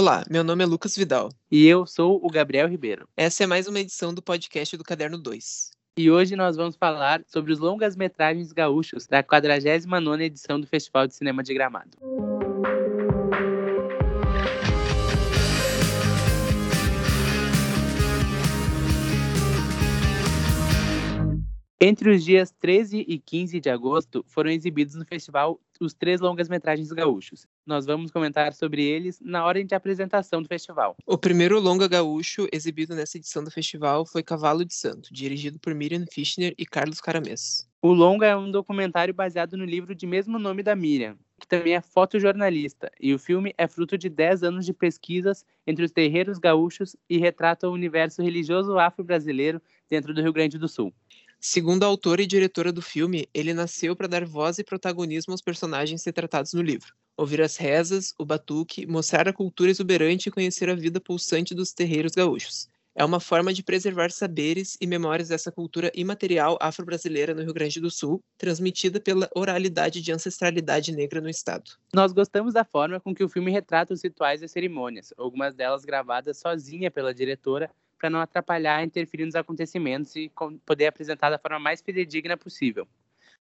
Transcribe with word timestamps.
Olá, 0.00 0.22
meu 0.30 0.44
nome 0.44 0.62
é 0.62 0.66
Lucas 0.66 0.94
Vidal. 0.96 1.28
E 1.50 1.66
eu 1.66 1.84
sou 1.84 2.24
o 2.24 2.30
Gabriel 2.30 2.68
Ribeiro. 2.68 3.08
Essa 3.16 3.42
é 3.42 3.46
mais 3.48 3.66
uma 3.66 3.80
edição 3.80 4.14
do 4.14 4.22
podcast 4.22 4.76
do 4.76 4.84
Caderno 4.84 5.18
2. 5.18 5.72
E 5.98 6.08
hoje 6.08 6.36
nós 6.36 6.54
vamos 6.54 6.76
falar 6.76 7.20
sobre 7.26 7.52
os 7.52 7.58
longas-metragens 7.58 8.52
gaúchos 8.52 9.08
da 9.08 9.24
49ª 9.24 10.22
edição 10.22 10.60
do 10.60 10.68
Festival 10.68 11.08
de 11.08 11.16
Cinema 11.16 11.42
de 11.42 11.52
Gramado. 11.52 11.98
Entre 21.80 22.10
os 22.10 22.24
dias 22.24 22.52
13 22.58 23.04
e 23.06 23.20
15 23.20 23.60
de 23.60 23.70
agosto 23.70 24.24
foram 24.26 24.50
exibidos 24.50 24.96
no 24.96 25.04
festival 25.04 25.60
os 25.80 25.94
três 25.94 26.20
longas-metragens 26.20 26.90
gaúchos. 26.90 27.46
Nós 27.64 27.86
vamos 27.86 28.10
comentar 28.10 28.52
sobre 28.52 28.82
eles 28.82 29.20
na 29.20 29.44
ordem 29.44 29.64
de 29.64 29.76
apresentação 29.76 30.42
do 30.42 30.48
festival. 30.48 30.96
O 31.06 31.16
primeiro 31.16 31.60
longa 31.60 31.86
gaúcho 31.86 32.48
exibido 32.52 32.96
nessa 32.96 33.16
edição 33.16 33.44
do 33.44 33.50
festival 33.52 34.04
foi 34.04 34.24
Cavalo 34.24 34.64
de 34.64 34.74
Santo, 34.74 35.14
dirigido 35.14 35.60
por 35.60 35.72
Miriam 35.72 36.04
Fischner 36.10 36.52
e 36.58 36.66
Carlos 36.66 37.00
Caramês. 37.00 37.64
O 37.80 37.92
longa 37.92 38.26
é 38.26 38.36
um 38.36 38.50
documentário 38.50 39.14
baseado 39.14 39.56
no 39.56 39.64
livro 39.64 39.94
de 39.94 40.04
mesmo 40.04 40.36
nome 40.36 40.64
da 40.64 40.74
Miriam, 40.74 41.16
que 41.40 41.46
também 41.46 41.76
é 41.76 41.80
fotojornalista, 41.80 42.90
e 43.00 43.14
o 43.14 43.20
filme 43.20 43.54
é 43.56 43.68
fruto 43.68 43.96
de 43.96 44.08
10 44.08 44.42
anos 44.42 44.66
de 44.66 44.72
pesquisas 44.72 45.46
entre 45.64 45.84
os 45.84 45.92
terreiros 45.92 46.38
gaúchos 46.38 46.96
e 47.08 47.18
retrata 47.18 47.68
o 47.68 47.72
universo 47.72 48.20
religioso 48.20 48.76
afro-brasileiro 48.80 49.62
dentro 49.88 50.12
do 50.12 50.20
Rio 50.20 50.32
Grande 50.32 50.58
do 50.58 50.66
Sul. 50.66 50.92
Segundo 51.40 51.84
a 51.84 51.86
autora 51.86 52.20
e 52.20 52.26
diretora 52.26 52.72
do 52.72 52.82
filme, 52.82 53.28
ele 53.32 53.54
nasceu 53.54 53.94
para 53.94 54.08
dar 54.08 54.24
voz 54.24 54.58
e 54.58 54.64
protagonismo 54.64 55.32
aos 55.32 55.40
personagens 55.40 56.04
retratados 56.04 56.52
no 56.52 56.60
livro. 56.60 56.92
Ouvir 57.16 57.40
as 57.40 57.56
rezas, 57.56 58.12
o 58.18 58.24
batuque, 58.24 58.86
mostrar 58.86 59.28
a 59.28 59.32
cultura 59.32 59.70
exuberante 59.70 60.28
e 60.28 60.32
conhecer 60.32 60.68
a 60.68 60.74
vida 60.74 61.00
pulsante 61.00 61.54
dos 61.54 61.72
terreiros 61.72 62.12
gaúchos. 62.12 62.68
É 62.92 63.04
uma 63.04 63.20
forma 63.20 63.54
de 63.54 63.62
preservar 63.62 64.10
saberes 64.10 64.76
e 64.80 64.86
memórias 64.86 65.28
dessa 65.28 65.52
cultura 65.52 65.92
imaterial 65.94 66.58
afro-brasileira 66.60 67.32
no 67.32 67.42
Rio 67.42 67.54
Grande 67.54 67.80
do 67.80 67.92
Sul, 67.92 68.20
transmitida 68.36 68.98
pela 68.98 69.30
oralidade 69.32 70.02
de 70.02 70.10
ancestralidade 70.10 70.90
negra 70.90 71.20
no 71.20 71.30
estado. 71.30 71.70
Nós 71.94 72.10
gostamos 72.10 72.52
da 72.52 72.64
forma 72.64 72.98
com 72.98 73.14
que 73.14 73.22
o 73.22 73.28
filme 73.28 73.52
retrata 73.52 73.94
os 73.94 74.02
rituais 74.02 74.42
e 74.42 74.48
cerimônias, 74.48 75.14
algumas 75.16 75.54
delas 75.54 75.84
gravadas 75.84 76.38
sozinha 76.38 76.90
pela 76.90 77.14
diretora, 77.14 77.70
para 77.98 78.08
não 78.08 78.20
atrapalhar, 78.20 78.84
interferir 78.84 79.24
nos 79.24 79.34
acontecimentos 79.34 80.14
e 80.16 80.30
poder 80.64 80.86
apresentar 80.86 81.30
da 81.30 81.38
forma 81.38 81.58
mais 81.58 81.80
fidedigna 81.80 82.36
possível. 82.36 82.86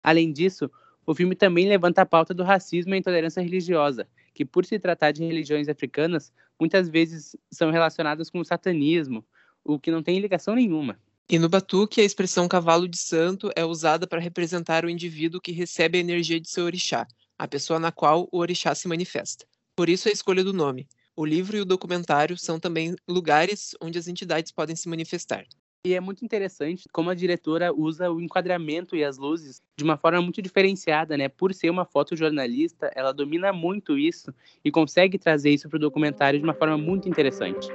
Além 0.03 0.33
disso, 0.33 0.70
o 1.06 1.14
filme 1.14 1.34
também 1.34 1.69
levanta 1.69 2.03
a 2.03 2.06
pauta 2.06 2.33
do 2.33 2.45
racismo 2.45 2.95
e 2.95 2.98
intolerância 2.98 3.41
religiosa, 3.41 4.06
que, 4.34 4.45
por 4.45 4.64
se 4.64 4.78
tratar 4.78 5.12
de 5.12 5.25
religiões 5.25 5.69
africanas, 5.69 6.33
muitas 6.58 6.89
vezes 6.89 7.36
são 7.50 7.70
relacionadas 7.70 8.30
com 8.30 8.39
o 8.39 8.45
satanismo, 8.45 9.25
o 9.64 9.78
que 9.78 9.91
não 9.91 10.03
tem 10.03 10.19
ligação 10.19 10.55
nenhuma. 10.55 10.98
E 11.28 11.39
no 11.39 11.48
batuque, 11.48 12.00
a 12.00 12.05
expressão 12.05 12.47
cavalo 12.47 12.86
de 12.86 12.98
santo 12.98 13.50
é 13.56 13.64
usada 13.64 14.06
para 14.06 14.20
representar 14.20 14.84
o 14.84 14.91
indivíduo 14.91 15.41
que 15.41 15.53
recebe 15.53 15.98
a 15.98 16.00
energia 16.00 16.41
de 16.41 16.48
seu 16.48 16.64
orixá, 16.64 17.06
a 17.39 17.48
pessoa 17.48 17.79
na 17.79 17.91
qual 17.91 18.29
o 18.30 18.39
orixá 18.39 18.74
se 18.74 18.86
manifesta. 18.86 19.46
Por 19.74 19.89
isso 19.89 20.08
a 20.08 20.12
escolha 20.12 20.45
do 20.45 20.52
nome. 20.52 20.86
O 21.14 21.27
livro 21.27 21.58
e 21.58 21.61
o 21.61 21.64
documentário 21.67 22.39
são 22.39 22.58
também 22.58 22.96
lugares 23.06 23.77
onde 23.83 23.98
as 23.98 24.08
entidades 24.08 24.50
podem 24.50 24.74
se 24.74 24.89
manifestar. 24.89 25.45
E 25.84 25.92
é 25.92 26.00
muito 26.00 26.24
interessante 26.24 26.89
como 26.90 27.11
a 27.11 27.14
diretora 27.14 27.70
usa 27.70 28.11
o 28.11 28.18
enquadramento 28.18 28.96
e 28.96 29.05
as 29.05 29.18
luzes 29.18 29.61
de 29.77 29.84
uma 29.84 29.98
forma 29.98 30.23
muito 30.23 30.40
diferenciada, 30.40 31.14
né? 31.14 31.28
Por 31.28 31.52
ser 31.52 31.68
uma 31.68 31.84
fotojornalista, 31.84 32.90
ela 32.95 33.12
domina 33.12 33.52
muito 33.52 33.98
isso 33.98 34.33
e 34.64 34.70
consegue 34.70 35.18
trazer 35.18 35.50
isso 35.50 35.68
para 35.68 35.77
o 35.77 35.80
documentário 35.80 36.39
de 36.39 36.45
uma 36.46 36.55
forma 36.55 36.78
muito 36.78 37.11
interessante. 37.11 37.68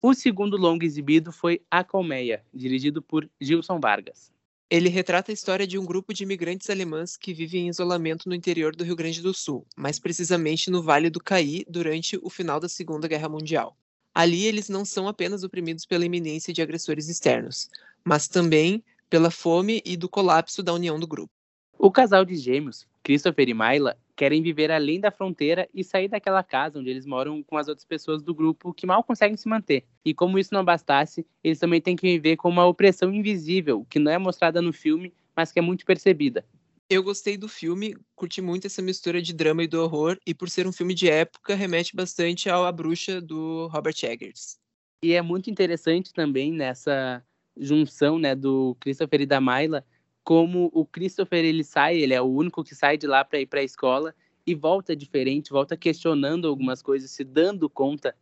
O 0.00 0.14
segundo 0.14 0.56
longo 0.56 0.82
exibido 0.82 1.30
foi 1.30 1.60
A 1.70 1.84
Colmeia, 1.84 2.42
dirigido 2.54 3.02
por 3.02 3.28
Gilson 3.38 3.78
Vargas. 3.78 4.34
Ele 4.68 4.88
retrata 4.88 5.30
a 5.30 5.34
história 5.34 5.64
de 5.64 5.78
um 5.78 5.84
grupo 5.84 6.12
de 6.12 6.24
imigrantes 6.24 6.68
alemães 6.68 7.16
que 7.16 7.32
vivem 7.32 7.66
em 7.66 7.68
isolamento 7.68 8.28
no 8.28 8.34
interior 8.34 8.74
do 8.74 8.82
Rio 8.82 8.96
Grande 8.96 9.22
do 9.22 9.32
Sul, 9.32 9.64
mais 9.76 10.00
precisamente 10.00 10.72
no 10.72 10.82
Vale 10.82 11.08
do 11.08 11.22
Caí, 11.22 11.64
durante 11.68 12.18
o 12.20 12.28
final 12.28 12.58
da 12.58 12.68
Segunda 12.68 13.06
Guerra 13.06 13.28
Mundial. 13.28 13.76
Ali, 14.12 14.44
eles 14.44 14.68
não 14.68 14.84
são 14.84 15.06
apenas 15.06 15.44
oprimidos 15.44 15.86
pela 15.86 16.04
iminência 16.04 16.52
de 16.52 16.62
agressores 16.62 17.08
externos, 17.08 17.70
mas 18.04 18.26
também 18.26 18.82
pela 19.08 19.30
fome 19.30 19.80
e 19.84 19.96
do 19.96 20.08
colapso 20.08 20.64
da 20.64 20.72
união 20.72 20.98
do 20.98 21.06
grupo. 21.06 21.32
O 21.78 21.90
casal 21.90 22.24
de 22.24 22.34
gêmeos, 22.34 22.88
Christopher 23.04 23.48
e 23.48 23.54
Myla, 23.54 23.96
querem 24.16 24.42
viver 24.42 24.72
além 24.72 24.98
da 24.98 25.10
fronteira 25.10 25.68
e 25.74 25.84
sair 25.84 26.08
daquela 26.08 26.42
casa 26.42 26.78
onde 26.78 26.88
eles 26.88 27.04
moram 27.04 27.42
com 27.42 27.58
as 27.58 27.68
outras 27.68 27.84
pessoas 27.84 28.22
do 28.22 28.34
grupo 28.34 28.72
que 28.72 28.86
mal 28.86 29.04
conseguem 29.04 29.36
se 29.36 29.48
manter. 29.48 29.84
E 30.04 30.14
como 30.14 30.38
isso 30.38 30.54
não 30.54 30.64
bastasse, 30.64 31.26
eles 31.44 31.58
também 31.58 31.80
têm 31.80 31.94
que 31.94 32.06
viver 32.06 32.36
com 32.36 32.48
uma 32.48 32.64
opressão 32.64 33.12
invisível, 33.12 33.86
que 33.88 33.98
não 33.98 34.10
é 34.10 34.18
mostrada 34.18 34.62
no 34.62 34.72
filme, 34.72 35.12
mas 35.36 35.52
que 35.52 35.58
é 35.58 35.62
muito 35.62 35.84
percebida. 35.84 36.44
Eu 36.88 37.02
gostei 37.02 37.36
do 37.36 37.48
filme, 37.48 37.96
curti 38.14 38.40
muito 38.40 38.66
essa 38.68 38.80
mistura 38.80 39.20
de 39.20 39.34
drama 39.34 39.64
e 39.64 39.66
do 39.66 39.82
horror, 39.82 40.16
e 40.24 40.32
por 40.32 40.48
ser 40.48 40.66
um 40.66 40.72
filme 40.72 40.94
de 40.94 41.10
época, 41.10 41.54
remete 41.54 41.94
bastante 41.94 42.48
ao 42.48 42.64
A 42.64 42.72
Bruxa 42.72 43.20
do 43.20 43.66
Robert 43.66 43.96
Eggers. 44.02 44.56
E 45.02 45.12
é 45.12 45.20
muito 45.20 45.50
interessante 45.50 46.12
também 46.12 46.52
nessa 46.52 47.22
junção 47.56 48.18
né, 48.18 48.34
do 48.34 48.76
Christopher 48.80 49.22
e 49.22 49.26
da 49.26 49.40
Myla, 49.40 49.84
como 50.26 50.68
o 50.74 50.84
Christopher 50.84 51.44
ele 51.44 51.62
sai, 51.62 51.98
ele 51.98 52.12
é 52.12 52.20
o 52.20 52.24
único 52.24 52.64
que 52.64 52.74
sai 52.74 52.98
de 52.98 53.06
lá 53.06 53.24
para 53.24 53.38
ir 53.38 53.46
para 53.46 53.60
a 53.60 53.62
escola 53.62 54.12
e 54.44 54.56
volta 54.56 54.96
diferente, 54.96 55.52
volta 55.52 55.76
questionando 55.76 56.48
algumas 56.48 56.82
coisas, 56.82 57.12
se 57.12 57.22
dando 57.22 57.70
conta 57.70 58.12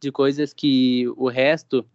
de 0.00 0.10
coisas 0.10 0.52
que 0.52 1.06
o 1.16 1.28
resto 1.28 1.86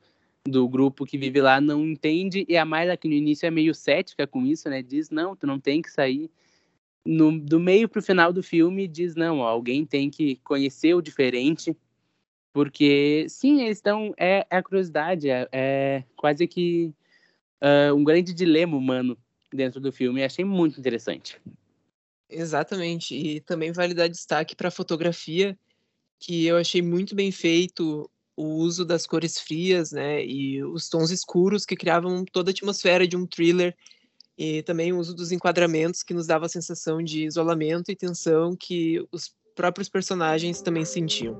do 0.47 0.69
grupo 0.69 1.06
que 1.06 1.17
vive 1.17 1.41
lá 1.41 1.59
não 1.59 1.85
entende 1.85 2.45
e 2.47 2.56
a 2.56 2.63
Mayla 2.63 2.95
que 2.95 3.09
no 3.09 3.13
início 3.13 3.45
é 3.45 3.51
meio 3.51 3.75
cética 3.75 4.25
com 4.25 4.45
isso, 4.45 4.69
né? 4.69 4.81
Diz 4.81 5.09
não, 5.09 5.35
tu 5.35 5.45
não 5.45 5.59
tem 5.59 5.81
que 5.81 5.91
sair. 5.91 6.31
No, 7.06 7.38
do 7.38 7.59
meio 7.59 7.89
para 7.89 8.00
o 8.00 8.03
final 8.03 8.31
do 8.31 8.41
filme 8.41 8.88
diz 8.88 9.16
não, 9.16 9.39
ó, 9.39 9.50
alguém 9.50 9.85
tem 9.85 10.09
que 10.09 10.38
conhecer 10.45 10.94
o 10.94 11.01
diferente, 11.01 11.75
porque 12.53 13.25
sim, 13.27 13.63
eles 13.63 13.79
estão 13.79 14.13
é, 14.17 14.47
é 14.50 14.57
a 14.57 14.63
curiosidade, 14.63 15.29
é, 15.29 15.45
é 15.51 16.03
quase 16.16 16.47
que 16.47 16.94
uh, 17.61 17.94
um 17.94 18.06
grande 18.06 18.33
dilema 18.33 18.77
humano 18.77 19.17
dentro 19.53 19.80
do 19.80 19.91
filme 19.91 20.24
achei 20.24 20.46
muito 20.46 20.80
interessante. 20.80 21.40
Exatamente, 22.30 23.16
e 23.16 23.40
também 23.40 23.72
vale 23.72 23.94
dar 23.94 24.08
destaque 24.08 24.56
para 24.56 24.68
a 24.68 24.72
fotografia, 24.72 25.58
que 26.19 26.46
eu 26.46 26.58
achei 26.58 26.81
muito 26.81 27.16
bem 27.16 27.31
feito 27.31 28.09
o 28.36 28.44
uso 28.44 28.86
das 28.86 29.07
cores 29.07 29.40
frias, 29.40 29.91
né, 29.91 30.24
e 30.24 30.63
os 30.63 30.90
tons 30.90 31.09
escuros 31.09 31.66
que 31.66 31.75
criavam 31.75 32.25
toda 32.25 32.50
a 32.50 32.53
atmosfera 32.53 33.07
de 33.07 33.16
um 33.16 33.25
thriller, 33.25 33.75
e 34.38 34.62
também 34.63 34.94
o 34.94 35.00
uso 35.00 35.16
dos 35.16 35.31
enquadramentos 35.31 36.03
que 36.03 36.13
nos 36.13 36.28
dava 36.28 36.46
a 36.46 36.50
sensação 36.50 37.02
de 37.02 37.25
isolamento 37.25 37.91
e 37.91 37.96
tensão 37.96 38.56
que 38.56 39.03
os 39.12 39.33
próprios 39.56 39.89
personagens 39.89 40.62
também 40.62 40.86
sentiam. 40.86 41.36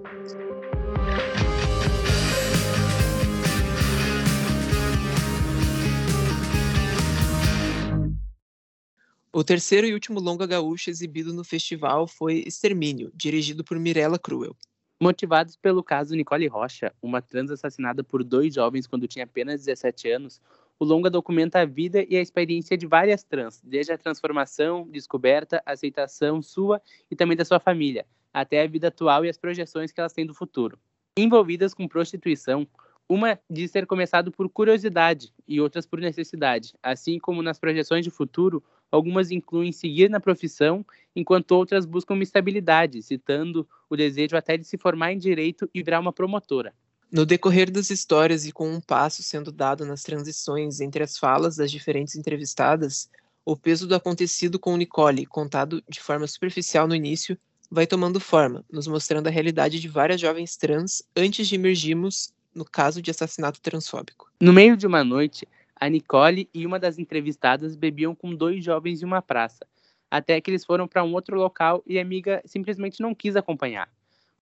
O 9.34 9.44
terceiro 9.44 9.86
e 9.86 9.94
último 9.94 10.22
longa 10.22 10.48
gaúcho 10.48 10.90
exibido 10.90 11.34
no 11.34 11.44
festival 11.44 12.08
foi 12.08 12.44
Extermínio, 12.48 13.12
dirigido 13.14 13.62
por 13.64 13.78
Mirella 13.78 14.18
Cruel. 14.18 14.56
Motivados 15.02 15.56
pelo 15.58 15.84
caso 15.84 16.16
Nicole 16.16 16.48
Rocha, 16.48 16.94
uma 17.02 17.22
trans 17.22 17.52
assassinada 17.52 18.04
por 18.04 18.24
dois 18.24 18.54
jovens 18.54 18.88
quando 18.88 19.08
tinha 19.08 19.26
apenas 19.26 19.66
17 19.66 20.10
anos, 20.10 20.42
o 20.80 20.86
longa 20.86 21.10
documenta 21.10 21.60
a 21.60 21.66
vida 21.66 22.06
e 22.10 22.16
a 22.16 22.22
experiência 22.22 22.78
de 22.78 22.88
várias 22.88 23.22
trans, 23.22 23.62
desde 23.64 23.92
a 23.92 23.98
transformação, 23.98 24.88
descoberta, 24.90 25.62
aceitação 25.66 26.42
sua 26.42 26.82
e 27.12 27.16
também 27.16 27.36
da 27.36 27.46
sua 27.46 27.60
família, 27.60 28.06
até 28.34 28.62
a 28.62 28.68
vida 28.68 28.88
atual 28.88 29.26
e 29.26 29.30
as 29.30 29.38
projeções 29.38 29.92
que 29.92 30.00
elas 30.00 30.14
têm 30.14 30.26
do 30.26 30.34
futuro. 30.34 30.80
Envolvidas 31.18 31.74
com 31.74 31.88
prostituição, 31.88 32.66
uma 33.10 33.40
diz 33.50 33.72
ter 33.72 33.86
começado 33.86 34.32
por 34.32 34.50
curiosidade 34.50 35.34
e 35.48 35.62
outras 35.62 35.86
por 35.86 36.00
necessidade. 36.00 36.74
Assim 36.82 37.20
como 37.20 37.42
nas 37.42 37.60
projeções 37.60 38.04
de 38.04 38.12
futuro, 38.12 38.64
Algumas 38.92 39.31
incluem 39.31 39.72
seguir 39.72 40.10
na 40.10 40.19
profissão, 40.19 40.86
enquanto 41.16 41.51
outras 41.51 41.86
buscam 41.86 42.13
uma 42.13 42.24
estabilidade, 42.24 43.01
citando 43.04 43.68
o 43.89 43.95
desejo 43.95 44.36
até 44.38 44.57
de 44.57 44.66
se 44.66 44.78
formar 44.78 45.12
em 45.12 45.18
direito 45.18 45.69
e 45.74 45.84
virar 45.84 46.00
uma 46.00 46.13
promotora. 46.13 46.74
No 47.12 47.25
decorrer 47.25 47.72
das 47.72 47.89
histórias 47.89 48.45
e 48.45 48.51
com 48.51 48.69
um 48.69 48.81
passo 48.81 49.24
sendo 49.24 49.51
dado 49.51 49.86
nas 49.86 50.04
transições 50.04 50.81
entre 50.81 51.04
as 51.04 51.18
falas 51.18 51.56
das 51.56 51.72
diferentes 51.72 52.16
entrevistadas, 52.16 53.10
o 53.45 53.56
peso 53.56 53.88
do 53.88 53.95
acontecido 53.95 54.60
com 54.60 54.75
Nicole, 54.75 55.25
contado 55.25 55.81
de 55.88 56.01
forma 56.01 56.28
superficial 56.28 56.86
no 56.86 56.95
início, 56.95 57.38
vai 57.72 57.88
tomando 57.88 58.19
forma, 58.19 58.63
nos 58.69 58.88
mostrando 58.88 59.28
a 59.28 59.31
realidade 59.31 59.80
de 59.80 59.88
várias 59.88 60.19
jovens 60.19 60.57
trans 60.57 61.01
antes 61.16 61.48
de 61.48 61.56
emergirmos 61.56 62.33
no 62.54 62.66
caso 62.66 63.01
de 63.01 63.12
assassinato 63.12 63.62
transfóbico. 63.62 64.30
No 64.42 64.51
meio 64.51 64.75
de 64.75 64.88
uma 64.88 65.04
noite, 65.04 65.48
a 65.80 65.90
Nicole 65.90 66.50
e 66.54 66.66
uma 66.66 66.80
das 66.80 66.98
entrevistadas 66.98 67.76
bebiam 67.76 68.16
com 68.16 68.34
dois 68.34 68.64
jovens 68.64 69.02
em 69.02 69.06
uma 69.06 69.22
praça, 69.22 69.66
até 70.10 70.40
que 70.42 70.50
eles 70.50 70.66
foram 70.66 70.88
para 70.88 71.04
um 71.04 71.14
outro 71.14 71.38
local 71.38 71.84
e 71.86 72.00
a 72.00 72.02
amiga 72.02 72.42
simplesmente 72.46 73.02
não 73.02 73.14
quis 73.14 73.36
acompanhar. 73.36 73.90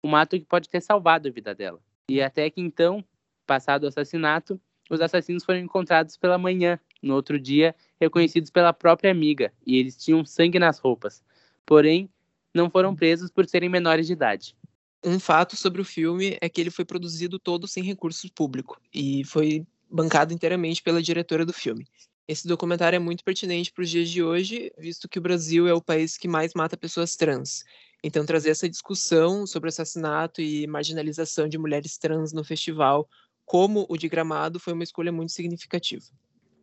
Um 0.04 0.16
ato 0.16 0.38
que 0.38 0.46
pode 0.46 0.70
ter 0.70 0.82
salvado 0.82 1.28
a 1.28 1.32
vida 1.32 1.56
dela. 1.56 1.80
E 2.10 2.22
até 2.22 2.50
que 2.50 2.62
então, 2.62 3.04
passado 3.48 3.84
o 3.84 3.88
assassinato, 3.88 4.60
os 4.90 5.00
assassinos 5.00 5.44
foram 5.44 5.60
encontrados 5.60 6.18
pela 6.18 6.38
manhã, 6.38 6.80
no 7.02 7.16
outro 7.16 7.40
dia, 7.40 7.76
reconhecidos 8.00 8.50
pela 8.50 8.74
própria 8.74 9.12
amiga, 9.12 9.52
e 9.66 9.78
eles 9.78 9.98
tinham 9.98 10.26
sangue 10.26 10.60
nas 10.60 10.80
roupas. 10.80 11.24
Porém, 11.66 12.10
não 12.54 12.70
foram 12.70 12.96
presos 12.96 13.32
por 13.32 13.48
serem 13.48 13.70
menores 13.70 14.08
de 14.08 14.14
idade. 14.14 14.56
Um 15.04 15.20
fato 15.20 15.58
sobre 15.58 15.82
o 15.82 15.86
filme 15.86 16.38
é 16.40 16.48
que 16.48 16.62
ele 16.62 16.70
foi 16.70 16.86
produzido 16.86 17.38
todo 17.38 17.68
sem 17.68 17.84
recursos 17.84 18.30
públicos 18.30 18.78
e 18.94 19.26
foi 19.26 19.66
bancado 19.94 20.34
inteiramente 20.34 20.82
pela 20.82 21.04
diretora 21.04 21.46
do 21.46 21.54
filme. 21.54 21.86
Esse 22.28 22.48
documentário 22.48 22.96
é 22.96 23.00
muito 23.00 23.24
pertinente 23.24 23.72
para 23.72 23.84
os 23.84 23.90
dias 23.90 24.10
de 24.10 24.24
hoje, 24.24 24.72
visto 24.76 25.08
que 25.08 25.20
o 25.20 25.22
Brasil 25.22 25.68
é 25.68 25.74
o 25.74 25.82
país 25.82 26.18
que 26.18 26.28
mais 26.28 26.54
mata 26.56 26.76
pessoas 26.76 27.16
trans. 27.16 27.64
Então, 28.04 28.26
trazer 28.26 28.50
essa 28.50 28.68
discussão 28.68 29.46
sobre 29.46 29.70
assassinato 29.70 30.42
e 30.42 30.66
marginalização 30.66 31.48
de 31.48 31.60
mulheres 31.60 31.96
trans 31.98 32.34
no 32.34 32.44
festival, 32.44 33.08
como 33.46 33.86
o 33.88 33.96
de 33.96 34.10
Gramado, 34.10 34.60
foi 34.60 34.74
uma 34.74 34.84
escolha 34.84 35.12
muito 35.12 35.32
significativa. 35.32 36.06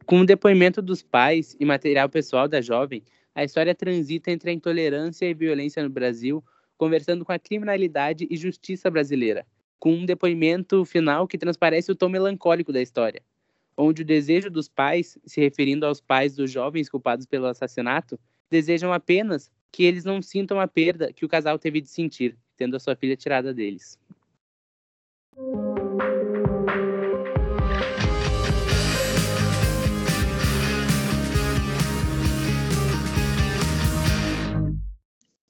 Com 0.05 0.21
o 0.21 0.26
depoimento 0.26 0.83
dos 0.83 1.00
pais 1.00 1.56
e 1.61 1.65
material 1.65 2.09
pessoal 2.09 2.49
da 2.49 2.61
jovem, 2.61 3.05
a 3.33 3.44
história 3.44 3.75
transita 3.75 4.33
entre 4.33 4.50
a 4.50 4.53
intolerância 4.53 5.25
e 5.25 5.35
violência 5.35 5.83
no 5.85 5.91
Brasil, 5.91 6.43
conversando 6.76 7.25
com 7.25 7.33
a 7.33 7.38
criminalidade 7.38 8.26
e 8.29 8.37
justiça 8.37 8.91
brasileira, 8.91 9.47
com 9.81 9.94
um 9.94 10.05
depoimento 10.05 10.85
final 10.85 11.27
que 11.27 11.38
transparece 11.38 11.91
o 11.91 11.94
tom 11.94 12.11
melancólico 12.11 12.71
da 12.71 12.82
história, 12.82 13.23
onde 13.75 14.03
o 14.03 14.05
desejo 14.05 14.50
dos 14.50 14.69
pais, 14.69 15.19
se 15.25 15.41
referindo 15.41 15.87
aos 15.87 16.03
pais 16.03 16.37
dos 16.37 16.50
jovens 16.50 16.88
culpados 16.88 17.25
pelo 17.25 17.47
assassinato, 17.47 18.21
desejam 18.50 18.93
apenas 18.93 19.50
que 19.73 19.85
eles 19.85 20.05
não 20.05 20.21
sintam 20.21 20.61
a 20.61 20.69
perda 20.69 21.12
que 21.12 21.25
o 21.25 21.29
casal 21.29 21.59
teve 21.59 21.81
de 21.81 21.88
sentir, 21.88 22.37
tendo 22.56 22.77
a 22.77 22.81
sua 22.81 22.94
filha 22.94 23.17
tirada 23.17 23.55
deles. 23.55 23.99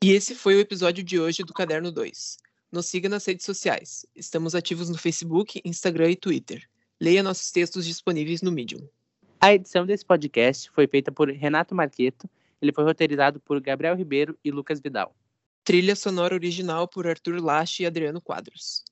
E 0.03 0.13
esse 0.13 0.35
foi 0.35 0.55
o 0.55 0.61
episódio 0.61 1.03
de 1.03 1.19
hoje 1.19 1.43
do 1.43 1.53
Caderno 1.53 1.91
2. 1.91 2.39
Nos 2.71 2.87
siga 2.87 3.09
nas 3.09 3.25
redes 3.25 3.45
sociais. 3.45 4.07
Estamos 4.15 4.55
ativos 4.55 4.89
no 4.89 4.99
Facebook, 4.99 5.61
Instagram 5.65 6.11
e 6.11 6.17
Twitter. 6.17 6.69
Leia 7.01 7.23
nossos 7.23 7.51
textos 7.51 7.87
disponíveis 7.87 8.43
no 8.43 8.53
Medium. 8.53 8.87
A 9.41 9.55
edição 9.55 9.87
desse 9.87 10.05
podcast 10.05 10.71
foi 10.71 10.87
feita 10.87 11.11
por 11.11 11.29
Renato 11.31 11.75
Marqueto 11.75 12.29
ele 12.61 12.73
foi 12.73 12.85
roteirizado 12.85 13.41
por 13.41 13.61
Gabriel 13.61 13.97
Ribeiro 13.97 14.39
e 14.45 14.51
Lucas 14.51 14.81
Vidal. 14.81 15.15
Trilha 15.65 15.97
sonora 15.97 16.35
original 16.35 16.87
por 16.87 17.07
Arthur 17.07 17.43
Lache 17.43 17.83
e 17.83 17.87
Adriano 17.87 18.21
Quadros. 18.21 18.85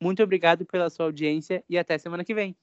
Muito 0.00 0.22
obrigado 0.22 0.66
pela 0.66 0.90
sua 0.90 1.06
audiência 1.06 1.64
e 1.68 1.78
até 1.78 1.96
semana 1.98 2.24
que 2.24 2.34
vem. 2.34 2.56